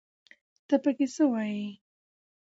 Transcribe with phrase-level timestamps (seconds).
[0.67, 1.69] ته پکې څه وايې